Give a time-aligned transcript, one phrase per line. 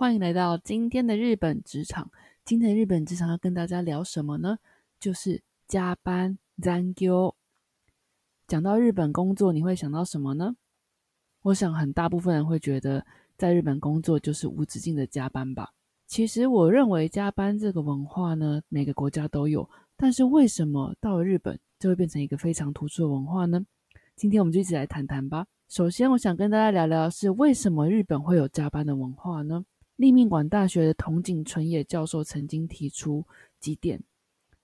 [0.00, 2.10] 欢迎来到今天的日本职场。
[2.42, 4.56] 今天的日本职场要跟大家聊什么呢？
[4.98, 7.34] 就是加班残業。
[8.48, 10.56] 讲到日本工作，你会想到什么呢？
[11.42, 13.04] 我想很大部分人会觉得，
[13.36, 15.68] 在日本工作就是无止境的加班吧。
[16.06, 23.60] 其实我认为加班这个文化呢，每个国家都有，但是为什么到了日本就会变成一个非常突出的文化呢？
[24.16, 25.46] 今天我们就一起来谈谈吧。
[25.68, 29.62] 首先，我想跟大家聊聊是为什么日本会有加班的文化呢？
[30.00, 33.22] 立命馆大学的桐井纯也教授曾经提出
[33.60, 34.02] 几点。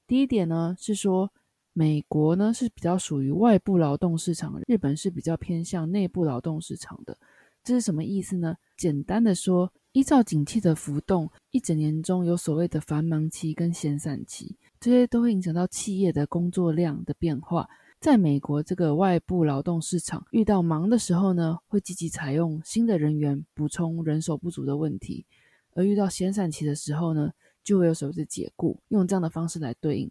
[0.07, 1.31] 第一点呢是说，
[1.75, 7.19] 美国呢是比较属于外部劳动市场，日本是比较偏向内部劳动市场的。
[7.63, 8.57] 这是什么意思呢？
[8.79, 17.69] 简单的说，依照景气的浮动，一整年中有所谓的繁忙期跟闲散期，这些都会影响到企业的工作量的变化。
[17.99, 25.25] 在美国这个外部劳动市场遇到忙的时候呢，会积极采用新的人员补充人手不足的问题；
[25.73, 27.33] 而遇到闲散期的时候呢，
[27.65, 30.11] 就会有所谓的解雇，用这样的方式来对应。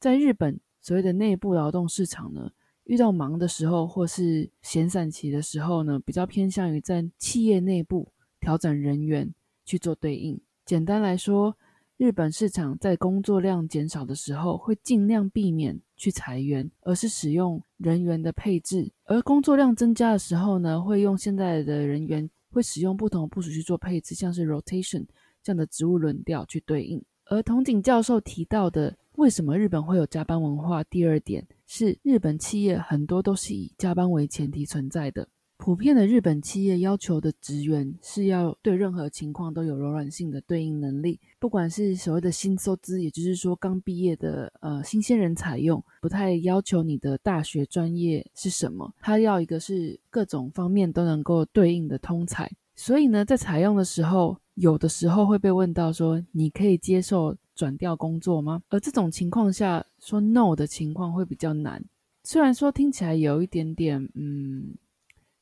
[0.00, 2.50] 在日本，所谓的内部劳动市场呢，
[2.84, 9.32] 遇到忙的时候或是闲散期的时候呢，比较偏向于在企业内部调整人员
[9.64, 10.40] 去做对应。
[10.64, 11.56] 简单来说，
[11.98, 25.04] 日本市场在工作量减少的时候，会尽量避免去裁员，而是使用人员的配置；而工作量增加的时候呢，会用现在的人员会使用不同的部署去做配置，像是 rotation
[25.42, 27.04] 这样的职务轮调去对应。
[27.24, 30.84] 而童井教授提到的，为什么日本会有加班文化？
[30.84, 35.28] 第二点是，日本企业很多都是以加班为前提存在的。
[35.58, 52.50] 普遍的日本企业要求的职员是要对任何情况都有柔软性的对应能力，不管是所谓的新收资，也就是说刚毕业的呃新鲜人采用，不太要求你的大学专业是什么，他要一个是各种方面都能够对应的通才。
[52.76, 58.62] 所以呢，在采用的时候，有的时候会被问到说，你可以接受转调工作吗？
[58.68, 61.84] 而这种情况下说 no 的情况会比较难。
[62.22, 64.76] 虽然说听起来有一点点嗯。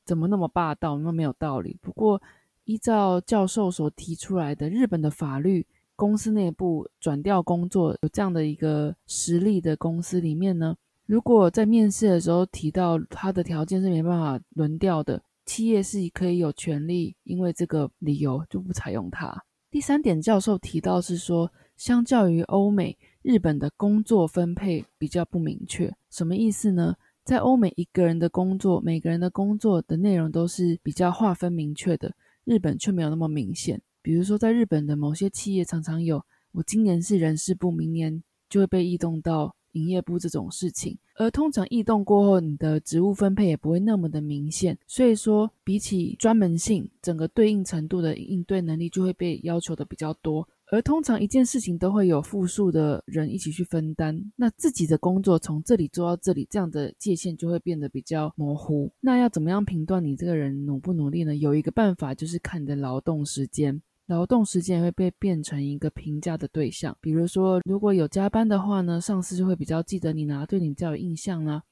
[0.06, 1.76] 怎么那么霸道，那么没有道理？
[1.82, 2.22] 不过，
[2.64, 19.44] 依照教授所提出来的日本的法律，公司内部转调工作有这样的一个实力的公司里面呢，如果在面试的时候提到他的条件是没办法轮调的，企业是可以有权利因为这个理由就不采用他。
[19.70, 26.94] 第三点，教授提到是说，相较于欧美，日本的工作分配比较不明确，什么意思呢？
[27.26, 32.14] 在欧美，一个人的工作，每个人的工作的内容都是比较划分明确的。
[32.44, 33.82] 日本却没有那么明显。
[34.00, 40.96] 比如说，在日本的某些企业，常常有我今年是人事部，明年就会被异动到营业部这种事情。
[41.16, 44.78] 而通常异动过后，你的职务分配也不会那么的明显。
[44.86, 50.48] 所以说，比起专门性，整个对应程度的应对能力就会被要求的比较多。
[50.72, 58.90] 而通常一件事情都会有复数的人一起去分担，那自己的工作从这里做到这里，这样的界限就会变得比较模糊。
[59.00, 61.36] 那要怎么样评断你这个人努不努力呢？
[61.36, 66.96] 有一个办法就是看你的劳动时间，劳动时间会被变成一个评价的对象。
[67.00, 71.62] 比如说，如果有加班的话呢，上司就会比较记得你呢，对你比较有印象啦。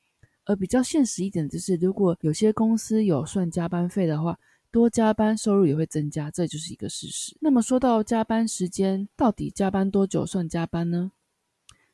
[0.45, 4.39] 而比较现实一点就是，如果有些公司有算加班费的话。
[4.75, 7.37] 多加班，收入也会增加，这就是一个事实。
[7.41, 11.13] 那么说到加班时间，到底加班多久算加班呢？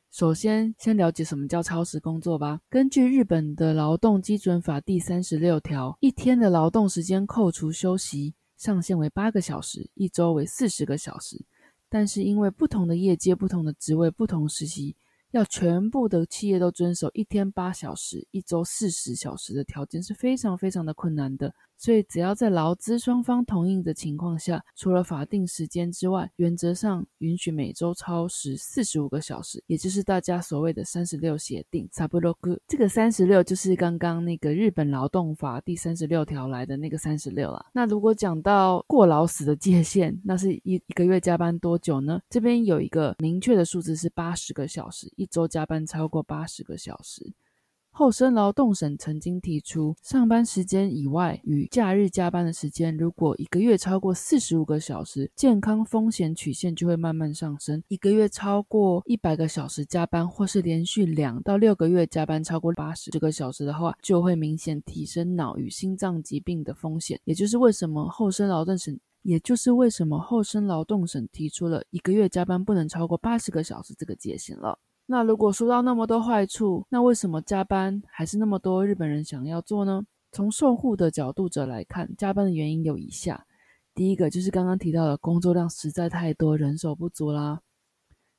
[0.09, 2.59] 首先，先了解什么叫超时工作吧。
[2.71, 11.39] 根据日本的劳动基准法第三十六条，一天的劳动时间扣除休息，上限为八个小时，一周为四十个小时。
[11.87, 14.95] 但是因为不同的业界、不同的职位、不同实习，
[15.31, 21.53] 要全部的企业都遵守一天八小时、一周四十小时的条件，是非常非常的困难的。
[21.77, 31.89] 所以，只要在劳资双方同意的情况下，除了法定时间之外，原则上允许每周超时四十五个小时，也就是大家所谓的“三十六协定”。
[31.91, 32.37] 差不多，
[32.67, 37.65] 这个三十六就是刚刚那个日本劳动法第三十六条来的那个三十六啦。
[37.73, 42.21] 那如果讲到过劳死的界限，那是一一个月加班多久呢？
[42.29, 47.31] 这边有一个明确的数字是八十个小时，一周加班超过八十个小时。
[47.93, 57.83] 厚生劳动省曾经提出，上班时间以外与假日加班的时间，如果一个月超过四十五个小时，健康风险曲线就会慢慢上升。
[57.89, 67.19] 一个月超过一百个小时加班，或是连续两到六个月加班超过八十个小时的话，就会明显提升脑与心脏疾病的风险。
[67.25, 74.79] 也就是为什么厚生劳动省，也就是为什么厚生劳动省提出了一个月加班不能超过八十个小时这个界限了。
[75.07, 80.05] 那如果说到那么多坏处，那为什么加班还是那么多日本人想要做呢？
[80.31, 83.45] 从受护的角度者来看，加班的原因有以下：
[83.93, 87.59] 第一个就是刚刚提到的工作量实在太多，人手不足啦；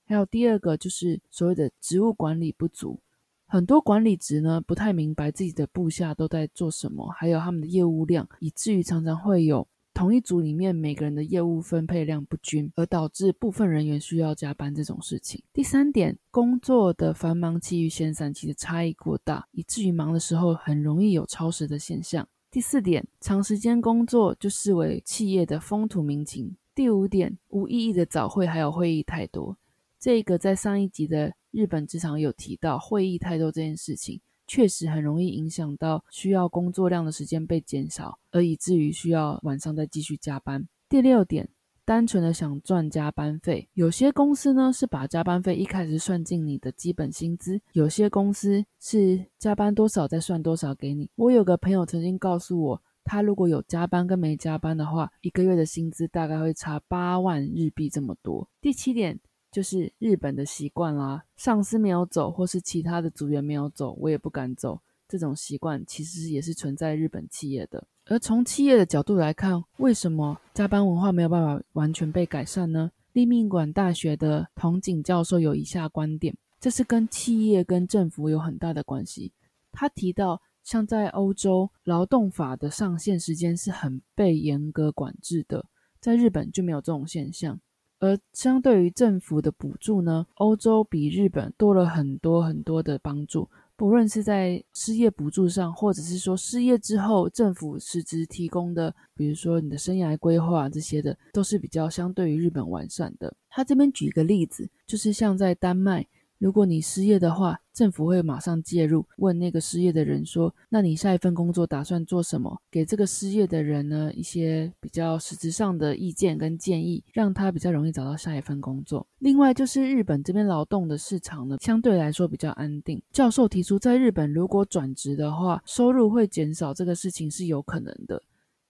[0.06, 2.98] 还有第二个就是所谓的职务管理不足，
[3.46, 9.68] 很多管理职呢不太明白自己的部下都在做什么，还有他们的业务量，以至于常常会有。
[9.94, 15.42] 同一组里面每个人的业务分配量不均，而导致部分人员需要加班这种事情。
[15.52, 22.26] 第三点，工作的繁忙期与闲散期的差异过大，以至于忙的时候很容易有超时的现象。
[22.50, 26.56] 第四点，长时间工作就视为企业的风土民情。
[26.74, 29.56] 第五点，无意义的早会还有会议太多。
[29.98, 34.20] 这个在上一集的日本职场有提到会议太多这件事情。
[34.52, 40.68] 确实很容易影响到需要工作量的时间被减少，而以至于需要晚上再继续加班。
[40.90, 41.48] 第六点，
[41.86, 51.08] 单纯的想赚加班费，有些公司呢是把加班费一开始算进你的基本薪资，有些公司是加班多少再算多少给你。
[51.14, 58.46] 我有个朋友曾经告诉我，他如果有加班跟没加班的话，一个月的薪资大概会差八万日币这么多。
[58.60, 59.18] 第七点。
[59.52, 64.80] 就是日本的习惯啦，上司没有走，或是其他的组员没有走，我也不敢走。
[65.06, 67.86] 这种习惯其实也是存在日本企业的。
[68.06, 72.90] 而从企业的角度来看，为什么加班文化没有办法完全被改善呢？
[73.12, 79.32] 立命馆大学的童景教授有以下观点：这是跟企业跟政府有很大的关系。
[79.70, 85.66] 他提到，像在欧洲，劳动法的上限时间是很被严格管制的，
[86.00, 87.60] 在日本就没有这种现象。
[88.02, 103.32] 而相对于政府的补助呢，欧洲比日本多了很多很多的帮助，不论是在失业补助上，或者是说失业之后政府实质提供的，比如说你的生涯规划这些的，都是比较相对于日本完善的。
[103.48, 106.04] 他这边举一个例子，就是像在丹麦。
[106.38, 119.06] 如果你失业的话，政府会马上介入，问那个失业的人说：“那你下一份工作打算做什么？”给这个失业的人呢一些比较实质上的意见跟建议，让他比较容易找到下一份工作。
[119.18, 123.02] 另外就是日本这边劳动的市场呢，相对来说比较安定。
[123.10, 128.22] 教授提出，在日本如果转职的话，收入会减少，这个事情是有可能的。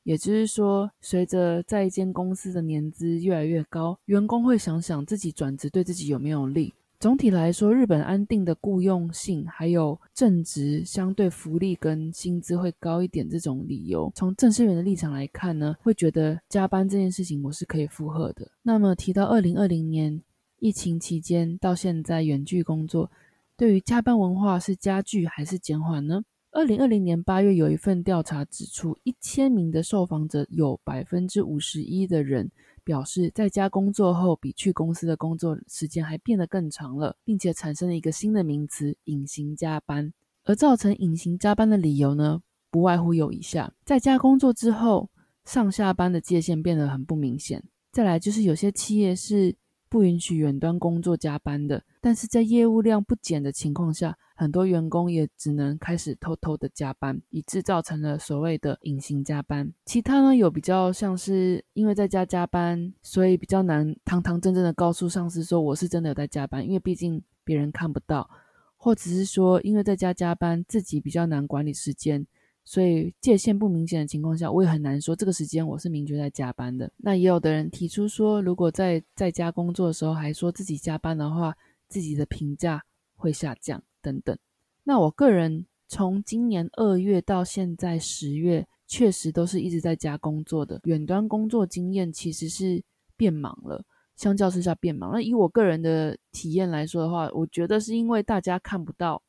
[0.05, 6.75] 也就是说，随着在一间公司的年资越来越高，员工会想想自己转职对自己有没有利。
[7.02, 18.49] 总体来说，日本安定的雇佣性，还有正职相对福利跟薪资会高一点这种理由，从正式员的立场来看呢，会觉得加班这件事情我是可以负荷的。
[18.62, 20.22] 那么提到二零二零年
[20.60, 23.10] 疫情期间到现在远距工作，
[23.56, 26.22] 对于加班文化是加剧还是减缓呢？
[26.52, 32.48] 二零二零年八月有一份调查指出，一千名的受访者有百分之五十一的人。
[32.84, 40.12] 表示在家工作后，比去公司的工作时间还变得更长了，并且产生了一个新的名词——隐形加班。
[40.44, 45.11] 而造成隐形加班的理由呢，不外乎有以下：在家工作之后，
[45.44, 49.56] 上下班的界限变得很不明显；再来就是有些企业是。
[49.88, 59.72] 不允许远端工作加班的，但是在业务量不减的情况下，很多员工也只能开始偷偷的加班，以致造成了所谓的隐形加班。
[59.87, 68.29] 其他呢，有比较像是因为在家加班，所以比较难堂堂正正的告诉上司说我是真的有在加班，因为毕竟别人看不到，
[68.77, 72.27] 或者是说因为在家加班，自己比较难管理时间。
[72.65, 76.93] 所以界限不明显的情况下，我也很难说这个时间我是明确在加班的。
[76.96, 81.56] 那也有的人提出说，如果在在家工作的时候还说自己加班的话，
[81.89, 82.81] 自己的评价
[83.17, 84.37] 会下降等等。
[84.85, 90.81] 那我个人从今年二月到现在十月，确实都是一直在家工作的。
[90.85, 92.82] 远端工作经验其实是
[93.17, 93.85] 变忙了，
[94.17, 95.13] 相较之下变忙。
[95.13, 99.23] 那以我个人的体验来说的话，我觉得是因为大家看不到。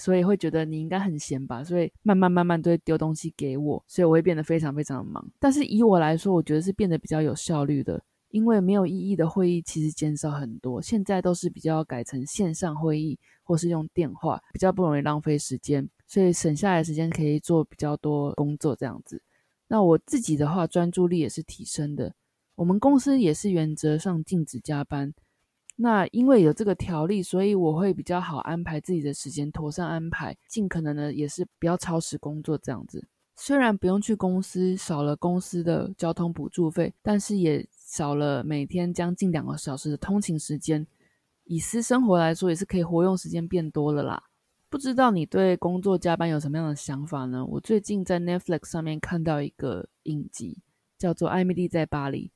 [0.00, 5.28] 所以会觉得你应该很闲吧，所以慢慢慢慢都会丢东西给我，所以我会变得非常非常的忙。
[5.40, 19.22] 但是以我来说，我觉得是变得比较有效率的，因为没有意义的会议其实减少很多，现在都是比较改成线上会议或是用电话，比较不容易浪费时间，所以省下来时间可以做比较多工作这样子。
[19.66, 22.14] 那我自己的话，专注力也是提升的。
[22.54, 25.14] 我们公司也是原则上禁止加班。
[25.76, 33.06] 那因为有这个条例，所以我会比较好安排自己的时间，妥善安排，尽可能的也是不要超时工作这样子。
[33.40, 40.84] 虽然不用去公司，少了公司的交通补助费，但是也少了每天将近两个小时的通勤时间。
[41.44, 44.20] 以私生活来说，也是可以活用时间变多了啦。
[44.68, 47.46] 不知道你对工作加班有什么样的想法呢？
[47.46, 50.58] 我最近在 Netflix 上面看到一个影集，
[50.98, 52.26] 叫做《艾米丽在巴黎》。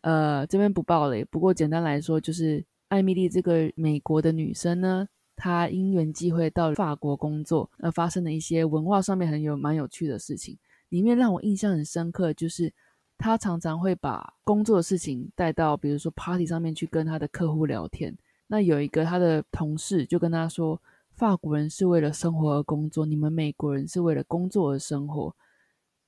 [0.00, 5.06] 呃，这边不爆雷，不过简单来说，就是艾米丽这个美国的女生呢，
[5.36, 10.58] 他因缘际会到法国工作，而发生的一些文化上面很有蛮有趣的事情。
[10.88, 12.72] 里面让我印象很深刻，就是
[13.18, 18.16] 他常常会把工作的事情带到，比如说 party 上面去跟他的客户聊天。
[18.46, 20.80] 那有一个他的同事就跟他说
[21.16, 25.34] ：“法国人是为了生活而工作，你们美国人是为了工作而生活。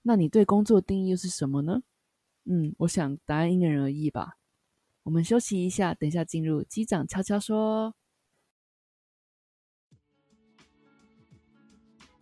[0.02, 1.82] 那你对工作的定义又是什么呢？”
[2.46, 4.38] 嗯，我想答案因人而异吧。
[5.02, 7.94] 我们休息一下，等一下进入机长悄悄说。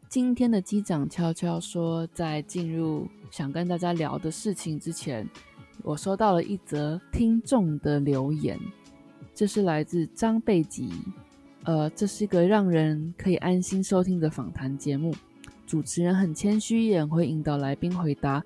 [0.08, 5.28] 今天的机长悄悄说，在进入想跟大家聊的事情之前，
[5.82, 8.58] 我收到了一则听众的留言，
[9.34, 10.90] 这是来自张贝吉。
[11.64, 15.12] 呃，这是一个让人可以安心收听的访谈节目，
[15.66, 18.42] 主持人很谦虚，也会引导来宾回答。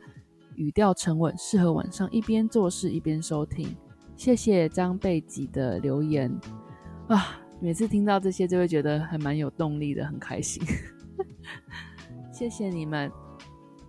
[0.57, 3.77] 语调沉稳，适合晚上一边做事一边收听。
[4.17, 6.35] 谢谢张贝吉的留言
[7.09, 7.39] 啊！
[7.61, 10.63] 每次听到这些，就会觉得还蛮有动力的，很开心。
[12.41, 13.13] 谢谢你们。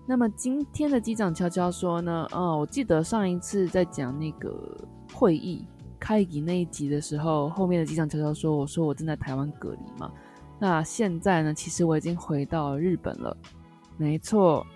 [0.05, 2.27] 那么今天的机长悄悄说呢？
[2.33, 4.77] 哦，我记得上一次在讲那个
[5.13, 5.65] 会议
[5.97, 10.11] 开议那一集的时候，后面的机长悄悄说，我说我正在台湾隔离嘛。
[10.59, 13.37] 那现在呢，其实我已经回到日本了。
[13.95, 14.67] 没错。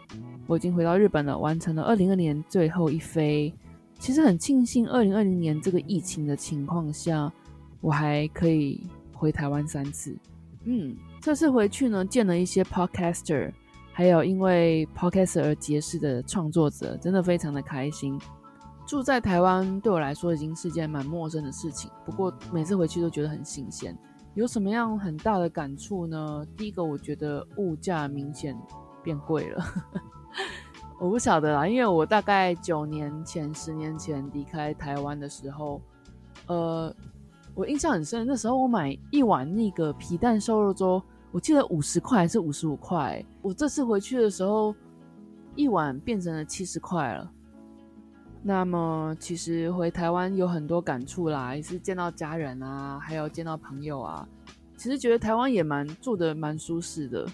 [0.47, 3.53] 我已经回到日本了，完成了二零二年最后一飞。
[3.99, 7.29] 其实很庆幸，二零二零年这个疫情的情况下，
[7.81, 10.15] 我还可以回台湾三次。
[10.63, 13.51] 嗯，这次回去呢，见了一些 podcaster，
[13.97, 18.19] 还有因为 podcast 而结识的创作者，真的非常的开心。
[18.85, 23.97] 住在台湾对我来说已经是件蛮陌生的事情，不过每次回去都觉得很新鲜。
[24.33, 26.45] 有什么样很大的感触呢？
[26.57, 28.53] 第一个，我觉得物价明显
[29.01, 29.63] 变贵了。
[30.99, 35.81] 我不晓得啦，因为我大概九年前、十年前离开台湾的时候，
[36.47, 36.93] 呃，
[37.53, 38.27] 我印象很深。
[38.27, 41.01] 那时候我买一碗那个皮蛋瘦肉粥，
[41.35, 43.21] 我记得五十块还是五十五块。
[43.41, 44.73] 我这次回去的时候，
[45.53, 47.29] 一碗变成了七十块了。
[48.41, 54.25] 那么，其实回台湾有很多感触啦，也是见到家人啊，还有见到朋友啊。
[54.77, 57.27] 其实觉得台湾也蛮住的蛮舒适的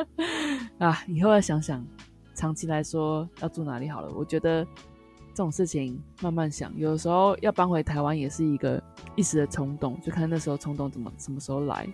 [0.80, 1.84] 啊，以后要想想。
[2.34, 4.10] 长期来说要住哪里好了？
[4.14, 8.82] 我觉得这种事情慢慢想，有时候要搬回台湾也是一个
[9.16, 11.86] 一时的冲动，就看那时候冲动怎么什么时候来。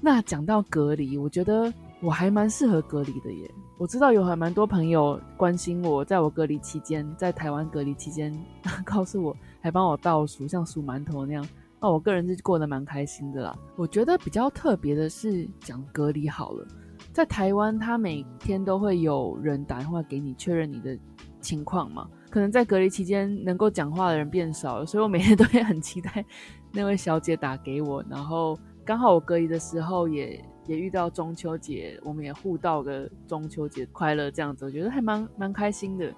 [0.00, 3.50] 那讲到隔离，我觉得我还蛮适合隔离的耶。
[3.76, 8.32] 我知道有还蛮多朋友关心我，在我隔离期间，在台湾隔离期间，
[8.84, 11.46] 告诉我还帮我倒数，像数馒头那样。
[11.80, 13.56] 那我个人是过得蛮开心的啦。
[13.76, 16.66] 我觉得比较特别的是讲隔离好了。
[17.12, 20.96] 在台湾，他每天都会有人打电话给你确认你的
[21.40, 22.06] 情况嘛？
[22.28, 26.24] 可能在隔离期间，能够讲话的人变少了，所以我每天都会很期待
[26.70, 28.04] 那位小姐打给我。
[28.10, 28.58] 然后
[28.90, 36.12] 刚好我隔离的时候也也遇到中秋节，我们也互道个中秋节快乐这样子，我觉得还蛮蛮开心的。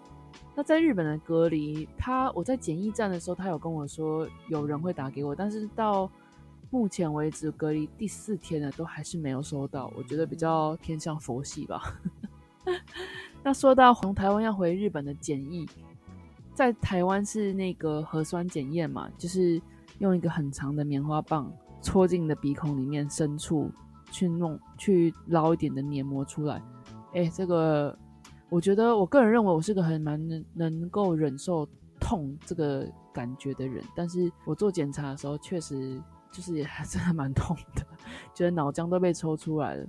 [0.55, 6.11] 那在日本的隔离，他我在检疫站的时候，他有跟我说有人会打给我，但是到。
[6.71, 9.93] 目前为止，隔离第四天了，都还是没有收到。
[9.95, 12.01] 我觉得比较偏向佛系吧。
[13.43, 15.69] 那说到从台湾要回日本的检疫，
[16.55, 19.61] 在台湾是那个核酸检验嘛，就是
[19.99, 21.53] 用一个很长的棉花棒
[21.83, 23.71] 戳进你的鼻孔里面深处
[24.11, 26.63] 去弄，去捞一点的黏膜出来。
[27.13, 27.99] 哎，这个
[28.49, 31.69] 我觉得我个人认为我是个很蛮能能够忍受
[32.01, 36.01] 痛这个感觉的人，但是我做检查的时候确实。
[36.35, 37.87] 就是也还 真的蛮痛的，
[38.33, 39.87] 觉得脑浆都被抽出来了，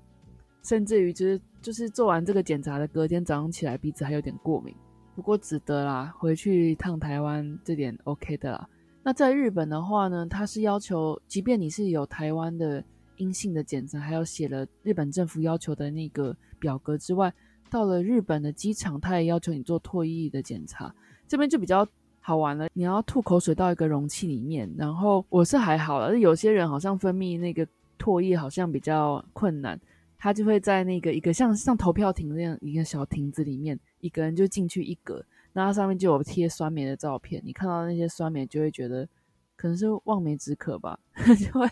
[0.62, 4.76] 甚至于就是就是做完这个检查的隔天早上起来鼻子还有点过敏，
[5.16, 8.68] 不过值得啦，回去一趟台湾这点 OK 的啦。
[9.04, 12.84] 那在日本的话呢，他是要求，即便你是有台湾的
[13.18, 17.34] 阴性的检查，还有写了日本政府要求的那个表格之外，
[17.70, 20.96] 到了日本的机场，他也要求你做唾液的检查，
[21.28, 21.88] 这边就比较。
[22.26, 27.68] 好玩了，你要吐口水到一个容器里面，然后我是还好了，有些人好像分泌那个
[28.00, 29.78] 唾液好像比较困难，
[30.18, 35.22] 他就会在那个一个像像投票亭那样一个小亭子里面，一个人就进去一格，
[35.54, 39.08] 那它上面就有贴酸梅的照片，你看到那些酸梅就会觉得
[39.56, 41.70] 可能是望梅止渴吧， 就会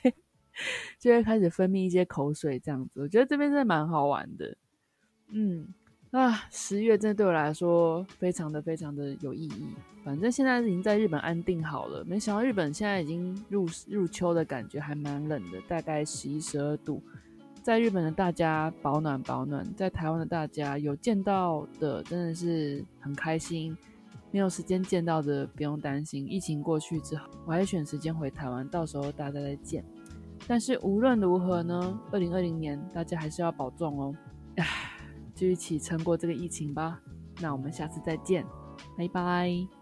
[0.99, 3.01] 就会开始分泌一些口水这样子。
[3.01, 4.55] 我觉得这边真的蛮好玩的，
[5.29, 5.67] 嗯
[6.11, 9.67] 啊，十月真的对我来说非常的非常的有意义。
[10.03, 17.01] 反正现在已经在日本安定好了，没想到日本现在已经入入秋的感觉，还蛮冷的，大概十一十二度。
[17.63, 23.77] 在日本的大家保暖保暖，在台湾的大家有见到的真的是很开心，
[24.31, 26.25] 没有时间见到的不用担心。
[26.27, 29.85] 疫情过去之后，我还选时间回台湾，到时候大家再见。
[30.47, 34.15] 但是无论如何呢，二零二零年大家还是要保重哦，
[34.55, 34.65] 唉，
[35.35, 36.99] 就一起撑过这个疫情吧。
[37.39, 38.43] 那我们下次再见，
[38.97, 39.80] 拜拜。